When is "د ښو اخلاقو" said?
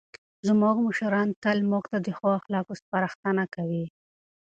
2.05-2.73